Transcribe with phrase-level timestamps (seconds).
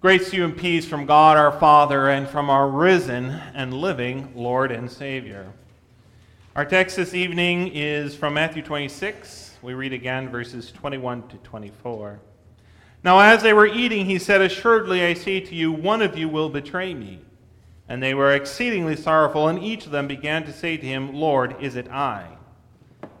[0.00, 4.32] Grace to you and peace from God our Father and from our risen and living
[4.36, 5.52] Lord and Savior.
[6.54, 9.56] Our text this evening is from Matthew 26.
[9.60, 12.20] We read again verses 21 to 24.
[13.02, 16.28] Now, as they were eating, he said, Assuredly, I say to you, one of you
[16.28, 17.18] will betray me.
[17.88, 21.56] And they were exceedingly sorrowful, and each of them began to say to him, Lord,
[21.60, 22.38] is it I?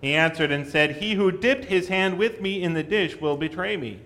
[0.00, 3.36] He answered and said, He who dipped his hand with me in the dish will
[3.36, 4.02] betray me.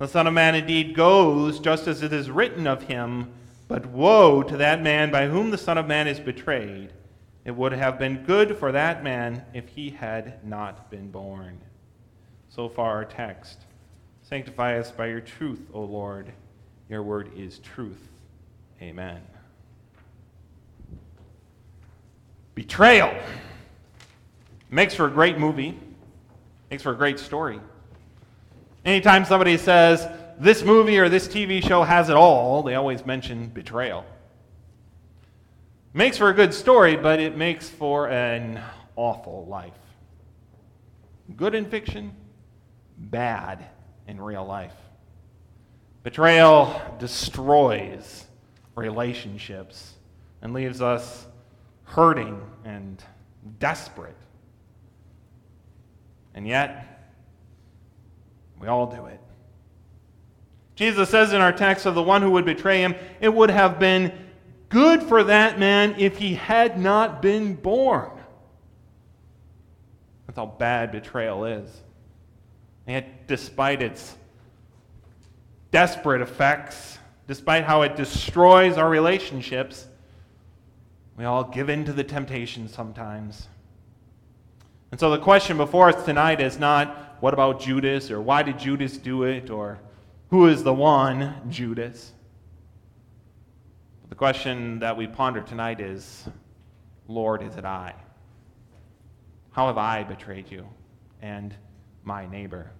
[0.00, 3.30] The Son of Man indeed goes just as it is written of him,
[3.68, 6.94] but woe to that man by whom the Son of Man is betrayed.
[7.44, 11.60] It would have been good for that man if he had not been born.
[12.48, 13.66] So far, our text.
[14.22, 16.32] Sanctify us by your truth, O Lord.
[16.88, 18.08] Your word is truth.
[18.80, 19.20] Amen.
[22.54, 23.14] Betrayal.
[24.70, 25.78] Makes for a great movie,
[26.70, 27.60] makes for a great story.
[28.84, 30.08] Anytime somebody says,
[30.38, 34.06] this movie or this TV show has it all, they always mention betrayal.
[35.92, 38.60] Makes for a good story, but it makes for an
[38.96, 39.74] awful life.
[41.36, 42.14] Good in fiction,
[42.96, 43.64] bad
[44.06, 44.74] in real life.
[46.02, 48.24] Betrayal destroys
[48.74, 49.94] relationships
[50.40, 51.26] and leaves us
[51.84, 53.02] hurting and
[53.58, 54.16] desperate.
[56.34, 56.99] And yet,
[58.60, 59.20] we all do it.
[60.76, 63.78] Jesus says in our text of the one who would betray him, it would have
[63.78, 64.12] been
[64.68, 68.10] good for that man if he had not been born.
[70.26, 71.68] That's how bad betrayal is.
[72.86, 74.16] And yet, despite its
[75.70, 79.86] desperate effects, despite how it destroys our relationships,
[81.16, 83.48] we all give in to the temptation sometimes.
[84.90, 88.10] And so the question before us tonight is not what about Judas?
[88.10, 89.50] Or why did Judas do it?
[89.50, 89.78] Or
[90.30, 92.12] who is the one, Judas?
[94.08, 96.28] The question that we ponder tonight is
[97.06, 97.94] Lord, is it I?
[99.52, 100.66] How have I betrayed you
[101.20, 101.54] and
[102.04, 102.70] my neighbor?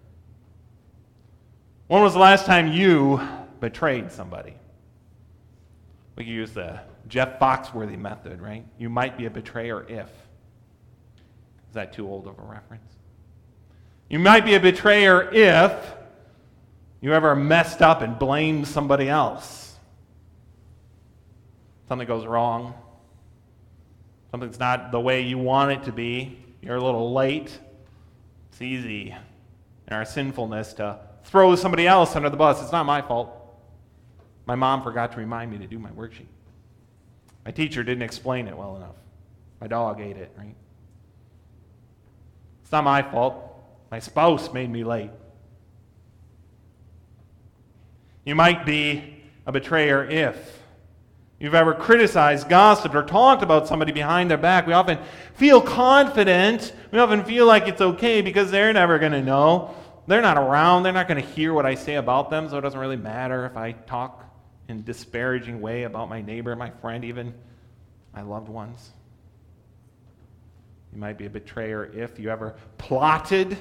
[1.88, 3.20] When was the last time you
[3.58, 4.54] betrayed somebody?
[6.16, 8.64] We can use the Jeff Foxworthy method, right?
[8.78, 10.08] You might be a betrayer if.
[11.68, 12.99] Is that too old of a reference?
[14.10, 15.72] You might be a betrayer if
[17.00, 19.78] you ever messed up and blamed somebody else.
[21.88, 22.74] Something goes wrong.
[24.32, 26.38] Something's not the way you want it to be.
[26.60, 27.56] You're a little late.
[28.50, 29.14] It's easy
[29.86, 32.60] in our sinfulness to throw somebody else under the bus.
[32.60, 33.30] It's not my fault.
[34.46, 36.26] My mom forgot to remind me to do my worksheet.
[37.44, 38.96] My teacher didn't explain it well enough.
[39.60, 40.54] My dog ate it, right?
[42.62, 43.49] It's not my fault.
[43.90, 45.10] My spouse made me late.
[48.24, 50.62] You might be a betrayer if
[51.40, 54.66] you've ever criticized, gossiped, or talked about somebody behind their back.
[54.66, 54.98] We often
[55.34, 56.72] feel confident.
[56.92, 59.74] We often feel like it's okay because they're never going to know.
[60.06, 60.84] They're not around.
[60.84, 63.46] They're not going to hear what I say about them, so it doesn't really matter
[63.46, 64.24] if I talk
[64.68, 67.34] in disparaging way about my neighbor, my friend, even
[68.14, 68.90] my loved ones.
[70.92, 73.56] You might be a betrayer if you ever plotted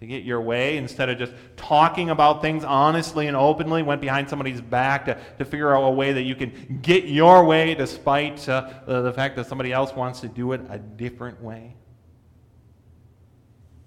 [0.00, 4.28] to get your way instead of just talking about things honestly and openly, went behind
[4.28, 8.48] somebody's back to, to figure out a way that you can get your way despite
[8.48, 11.76] uh, the, the fact that somebody else wants to do it a different way.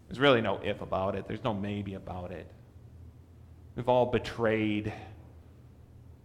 [0.08, 2.48] There's really no if about it, there's no maybe about it.
[3.76, 4.94] We've all betrayed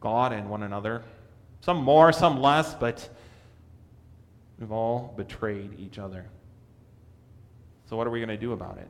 [0.00, 1.03] God and one another.
[1.62, 3.09] Some more, some less, but
[4.59, 6.27] we've all betrayed each other.
[7.88, 8.88] So, what are we going to do about it?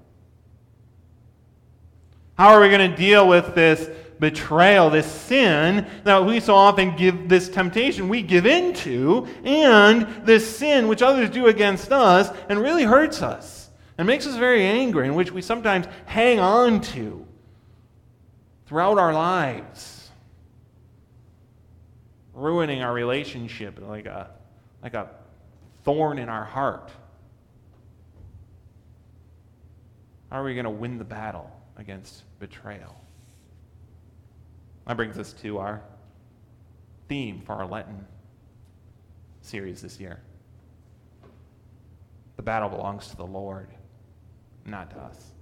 [2.38, 3.90] How are we going to deal with this
[4.20, 10.56] betrayal, this sin that we so often give, this temptation we give into, and this
[10.56, 15.08] sin which others do against us and really hurts us and makes us very angry,
[15.08, 17.26] and which we sometimes hang on to
[18.66, 20.08] throughout our lives,
[22.34, 24.30] ruining our relationship like a,
[24.80, 25.08] like a
[25.82, 26.92] thorn in our heart?
[30.30, 33.00] How are we going to win the battle against betrayal.
[34.86, 35.80] That brings us to our
[37.08, 38.04] theme for our Lenten
[39.40, 40.20] series this year.
[42.36, 43.68] The battle belongs to the Lord,
[44.66, 45.32] not to us.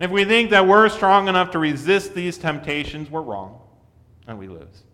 [0.00, 3.60] If we think that we're strong enough to resist these temptations, we're wrong
[4.26, 4.84] and we lose.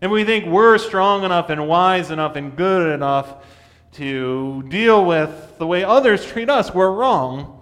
[0.00, 3.44] If we think we're strong enough and wise enough and good enough
[3.92, 7.59] to deal with the way others treat us, we're wrong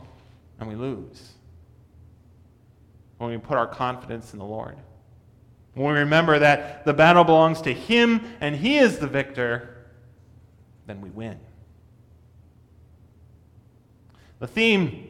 [0.58, 1.32] and we lose.
[3.18, 4.76] when we put our confidence in the Lord.
[5.74, 9.86] When we remember that the battle belongs to Him and He is the victor,
[10.86, 11.38] then we win.
[14.38, 15.08] The theme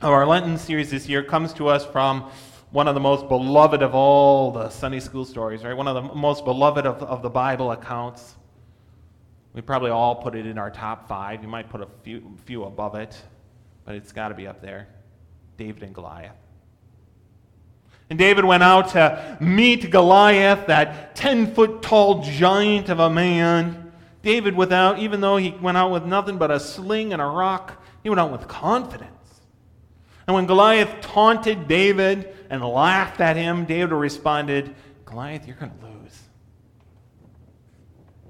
[0.00, 2.30] of our Lenten series this year comes to us from
[2.70, 5.76] one of the most beloved of all the Sunday school stories, right?
[5.76, 8.36] One of the most beloved of, of the Bible accounts.
[9.54, 11.42] We probably all put it in our top five.
[11.42, 13.20] You might put a few, few above it,
[13.88, 14.86] but it's got to be up there
[15.56, 16.36] David and Goliath.
[18.10, 23.90] And David went out to meet Goliath, that 10 foot tall giant of a man.
[24.20, 27.82] David, without, even though he went out with nothing but a sling and a rock,
[28.02, 29.40] he went out with confidence.
[30.26, 34.74] And when Goliath taunted David and laughed at him, David responded,
[35.06, 36.20] Goliath, you're going to lose.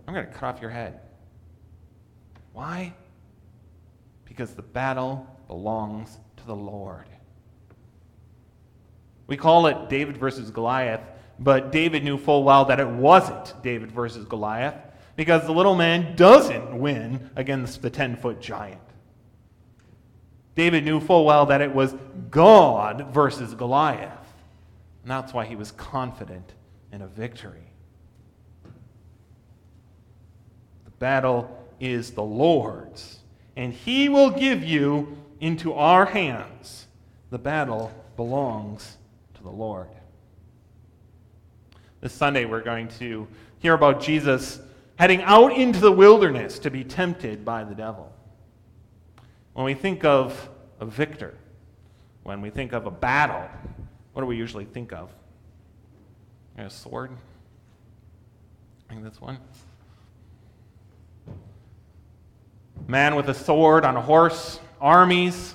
[0.06, 1.00] I'm going to cut off your head.
[2.52, 2.94] Why?
[4.38, 7.06] Because the battle belongs to the Lord.
[9.26, 11.00] We call it David versus Goliath,
[11.40, 14.76] but David knew full well that it wasn't David versus Goliath
[15.16, 18.80] because the little man doesn't win against the 10 foot giant.
[20.54, 21.96] David knew full well that it was
[22.30, 24.24] God versus Goliath.
[25.02, 26.52] And that's why he was confident
[26.92, 27.72] in a victory.
[30.84, 33.17] The battle is the Lord's,
[33.58, 36.86] and he will give you into our hands.
[37.30, 38.96] The battle belongs
[39.34, 39.88] to the Lord.
[42.00, 43.26] This Sunday, we're going to
[43.58, 44.60] hear about Jesus
[44.94, 48.12] heading out into the wilderness to be tempted by the devil.
[49.54, 51.34] When we think of a victor,
[52.22, 53.42] when we think of a battle,
[54.12, 55.10] what do we usually think of?
[56.56, 57.10] A sword?
[58.88, 59.38] I think that's one.
[62.90, 65.54] Man with a sword on a horse, armies,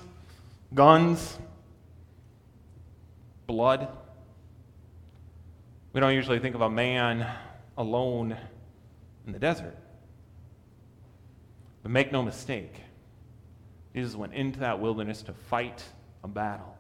[0.72, 1.36] guns,
[3.48, 3.88] blood.
[5.94, 7.28] We don't usually think of a man
[7.76, 8.38] alone
[9.26, 9.76] in the desert.
[11.82, 12.76] But make no mistake,
[13.96, 15.84] Jesus went into that wilderness to fight
[16.24, 16.78] a battle.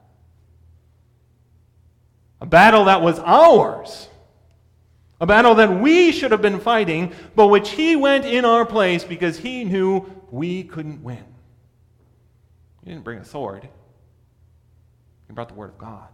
[2.41, 4.07] A battle that was ours.
[5.21, 9.03] A battle that we should have been fighting, but which he went in our place
[9.03, 11.23] because he knew we couldn't win.
[12.83, 13.67] He didn't bring a sword,
[15.27, 16.07] he brought the Word of God.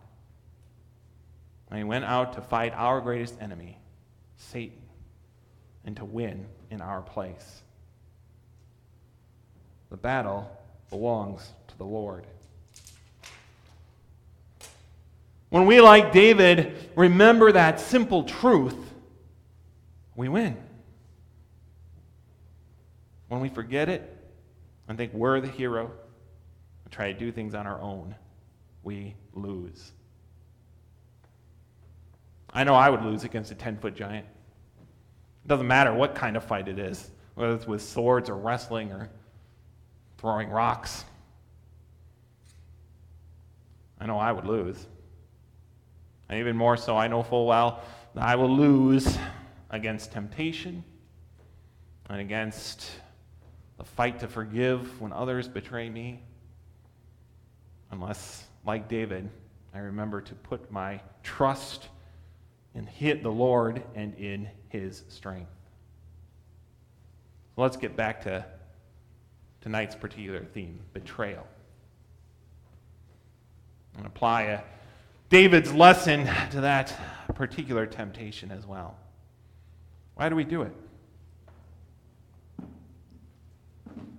[1.69, 3.77] And he went out to fight our greatest enemy,
[4.37, 4.81] Satan,
[5.85, 7.61] and to win in our place.
[9.89, 10.49] The battle
[10.89, 12.25] belongs to the Lord.
[15.49, 18.75] When we, like David, remember that simple truth,
[20.19, 20.57] we win.
[23.29, 24.17] When we forget it
[24.89, 25.93] and think we're the hero
[26.83, 28.13] and try to do things on our own,
[28.83, 29.93] we lose.
[32.51, 34.25] I know I would lose against a 10 foot giant.
[35.45, 38.91] It doesn't matter what kind of fight it is, whether it's with swords or wrestling
[38.91, 39.09] or
[40.17, 41.05] throwing rocks.
[44.01, 44.85] I know I would lose.
[46.27, 47.83] And even more so, I know full well
[48.15, 49.17] that I will lose
[49.69, 50.83] against temptation
[52.09, 52.89] and against
[53.77, 56.21] the fight to forgive when others betray me.
[57.91, 59.29] Unless, like David,
[59.73, 61.87] I remember to put my trust
[62.75, 62.85] in
[63.23, 65.51] the Lord and in his strength.
[67.57, 68.45] Let's get back to
[69.61, 71.45] tonight's particular theme betrayal.
[73.97, 74.61] And apply a,
[75.29, 76.97] David's lesson to that
[77.35, 78.97] particular temptation as well.
[80.19, 80.73] Why do we do it?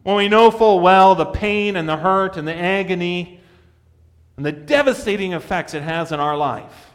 [0.02, 3.38] When we know full well the pain and the hurt and the agony
[4.38, 6.90] and the devastating effects it has in our life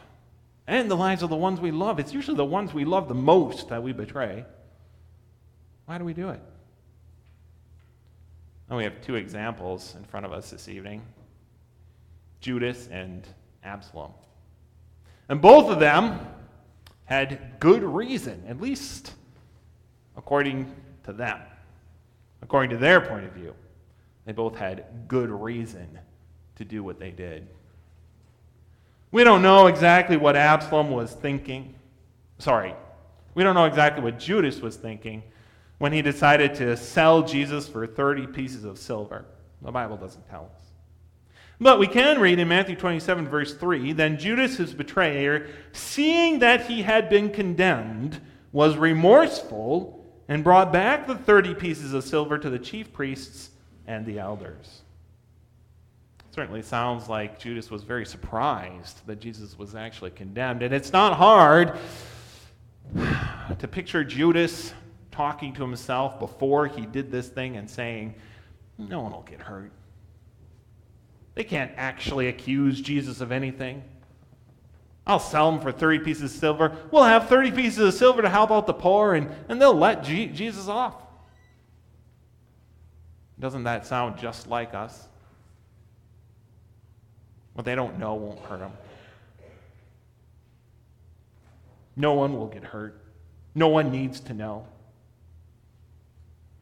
[0.66, 2.00] and the lives of the ones we love.
[2.00, 4.44] It's usually the ones we love the most that we betray.
[5.84, 6.40] Why do we do it?
[8.68, 11.00] And we have two examples in front of us this evening
[12.40, 13.24] Judas and
[13.62, 14.10] Absalom.
[15.28, 16.18] And both of them
[17.06, 19.12] had good reason, at least
[20.16, 20.72] according
[21.04, 21.40] to them,
[22.42, 23.54] according to their point of view.
[24.24, 25.98] They both had good reason
[26.56, 27.46] to do what they did.
[29.12, 31.74] We don't know exactly what Absalom was thinking.
[32.38, 32.74] Sorry,
[33.34, 35.22] we don't know exactly what Judas was thinking
[35.78, 39.24] when he decided to sell Jesus for 30 pieces of silver.
[39.62, 40.65] The Bible doesn't tell us.
[41.60, 46.66] But we can read in Matthew 27, verse 3 Then Judas, his betrayer, seeing that
[46.66, 48.20] he had been condemned,
[48.52, 53.50] was remorseful and brought back the 30 pieces of silver to the chief priests
[53.86, 54.82] and the elders.
[56.30, 60.62] certainly sounds like Judas was very surprised that Jesus was actually condemned.
[60.62, 61.78] And it's not hard
[63.58, 64.74] to picture Judas
[65.10, 68.14] talking to himself before he did this thing and saying,
[68.76, 69.72] No one will get hurt.
[71.36, 73.84] They can't actually accuse Jesus of anything.
[75.06, 76.76] I'll sell them for 30 pieces of silver.
[76.90, 80.02] We'll have 30 pieces of silver to help out the poor, and, and they'll let
[80.02, 80.94] G- Jesus off.
[83.38, 85.06] Doesn't that sound just like us?
[87.52, 88.72] What they don't know won't hurt them.
[91.96, 92.98] No one will get hurt.
[93.54, 94.66] No one needs to know.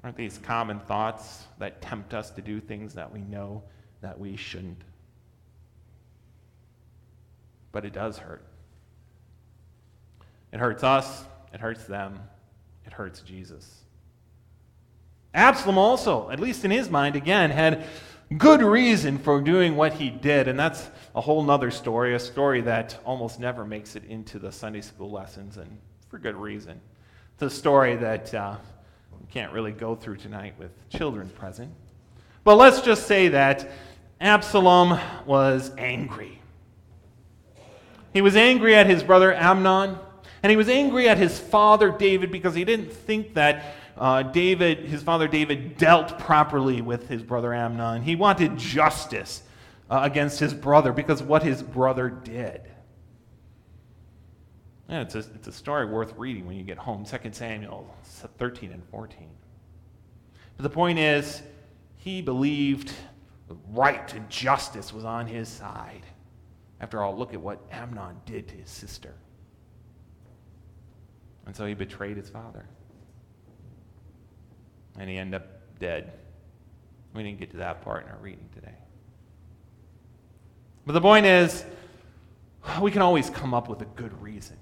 [0.03, 3.63] Aren't these common thoughts that tempt us to do things that we know
[4.05, 4.83] that we shouldn't?
[7.73, 8.45] But it does hurt.
[10.53, 12.21] It hurts us, it hurts them,
[12.85, 13.81] it hurts Jesus.
[15.33, 17.87] Absalom also, at least in his mind, again, had
[18.37, 22.61] good reason for doing what he did, and that's a whole nother story, a story
[22.61, 26.79] that almost never makes it into the Sunday school lessons, and for good reason.
[27.33, 28.57] It's a story that uh,
[29.19, 31.73] we can't really go through tonight with children present.
[32.45, 33.71] But let's just say that
[34.21, 36.41] Absalom was angry.
[38.13, 39.99] He was angry at his brother Amnon,
[40.43, 44.81] and he was angry at his father David because he didn't think that uh, David,
[44.81, 48.03] his father David, dealt properly with his brother Amnon.
[48.03, 49.43] He wanted justice
[49.91, 52.63] uh, against his brother because what his brother did.
[54.89, 57.05] Yeah, it's, a, it's a story worth reading when you get home.
[57.05, 57.95] 2 Samuel
[58.39, 59.29] 13 and 14.
[60.57, 61.43] But the point is,
[61.97, 62.93] he believed
[63.73, 66.03] right to justice was on his side.
[66.81, 69.15] After all, look at what Amnon did to his sister.
[71.47, 72.67] And so he betrayed his father.
[74.99, 75.47] And he ended up
[75.79, 76.13] dead.
[77.15, 78.75] We didn't get to that part in our reading today.
[80.87, 81.65] But the point is,
[82.81, 84.57] we can always come up with a good reason.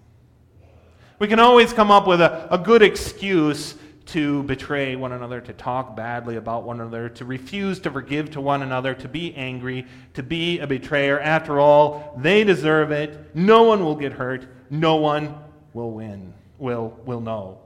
[1.19, 3.75] We can always come up with a, a good excuse
[4.07, 8.41] to betray one another, to talk badly about one another, to refuse to forgive to
[8.41, 11.21] one another, to be angry, to be a betrayer.
[11.21, 13.35] After all, they deserve it.
[13.35, 14.47] No one will get hurt.
[14.71, 15.35] No one
[15.73, 17.61] will win, will, will know.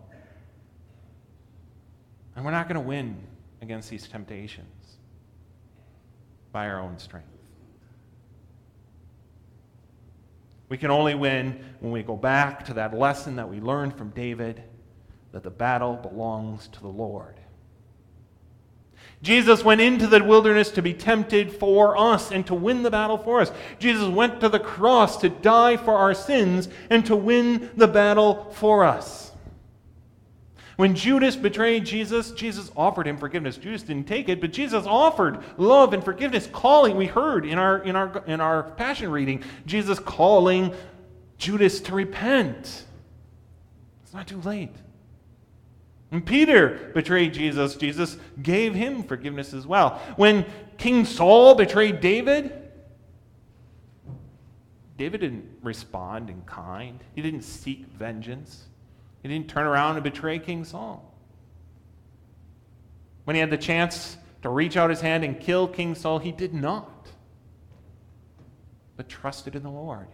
[2.35, 3.16] And we're not going to win
[3.62, 4.99] against these temptations
[6.52, 7.28] by our own strength.
[10.69, 14.11] We can only win when we go back to that lesson that we learned from
[14.11, 14.62] David
[15.37, 17.35] that the battle belongs to the Lord.
[19.21, 23.19] Jesus went into the wilderness to be tempted for us and to win the battle
[23.19, 23.52] for us.
[23.78, 28.50] Jesus went to the cross to die for our sins and to win the battle
[28.52, 29.31] for us.
[30.76, 33.59] When Judas betrayed Jesus, Jesus offered him forgiveness.
[33.59, 36.97] Judas didn't take it, but Jesus offered love and forgiveness, calling.
[36.97, 40.73] We heard in our, in our, in our passion reading, Jesus calling
[41.37, 42.87] Judas to repent.
[44.02, 44.71] It's not too late.
[46.11, 50.01] When Peter betrayed Jesus, Jesus gave him forgiveness as well.
[50.17, 50.47] When
[50.79, 52.53] King Saul betrayed David,
[54.97, 58.65] David didn't respond in kind, he didn't seek vengeance.
[59.23, 61.13] He didn't turn around and betray King Saul.
[63.25, 66.31] When he had the chance to reach out his hand and kill King Saul, he
[66.31, 67.09] did not,
[68.97, 70.07] but trusted in the Lord.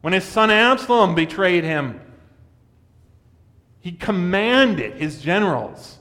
[0.00, 2.00] When his son Absalom betrayed him,
[3.82, 5.98] he commanded his generals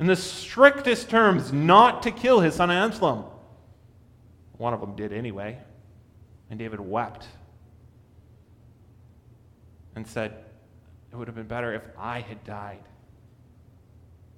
[0.00, 3.26] in the strictest terms not to kill his son Absalom.
[4.56, 5.58] One of them did anyway,
[6.48, 7.26] and David wept
[9.94, 10.32] and said,
[11.12, 12.82] It would have been better if I had died.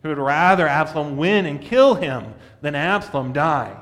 [0.02, 3.76] He would rather Absalom win and kill him than Absalom die.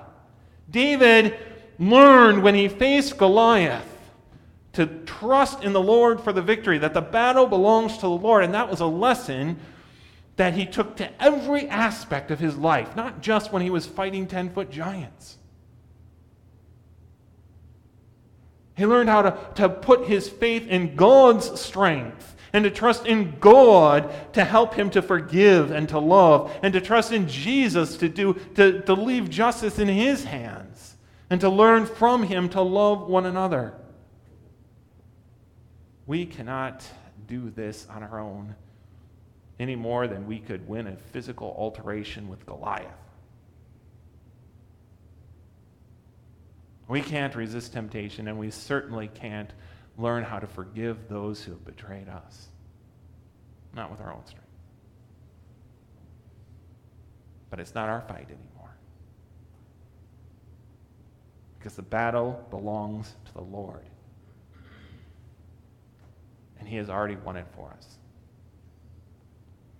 [0.70, 1.34] David
[1.78, 3.93] learned when he faced Goliath
[4.74, 8.44] to trust in the Lord for the victory, that the battle belongs to the Lord.
[8.44, 9.58] And that was a lesson
[10.36, 14.26] that he took to every aspect of his life, not just when he was fighting
[14.26, 15.38] 10 foot giants.
[18.76, 23.36] He learned how to, to put his faith in God's strength and to trust in
[23.38, 28.08] God to help him to forgive and to love and to trust in Jesus to,
[28.08, 30.96] do, to, to leave justice in his hands
[31.30, 33.74] and to learn from him to love one another.
[36.06, 36.84] We cannot
[37.26, 38.54] do this on our own
[39.58, 42.90] any more than we could win a physical alteration with Goliath.
[46.88, 49.50] We can't resist temptation, and we certainly can't
[49.96, 52.48] learn how to forgive those who have betrayed us.
[53.72, 54.44] Not with our own strength.
[57.48, 58.54] But it's not our fight anymore.
[61.64, 63.86] because the battle belongs to the Lord.
[66.64, 67.98] And He has already won it for us.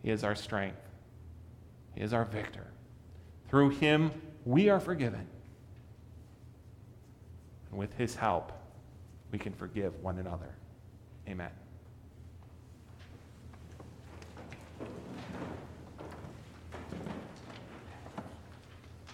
[0.02, 0.76] He is our strength,
[1.94, 2.66] He is our victor.
[3.48, 4.10] Through Him,
[4.44, 5.26] we are forgiven.
[7.70, 8.52] And with His help,
[9.32, 10.54] we can forgive one another.
[11.26, 11.48] Amen.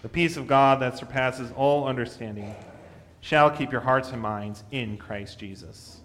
[0.01, 2.53] The peace of God that surpasses all understanding
[3.21, 6.00] shall keep your hearts and minds in Christ Jesus.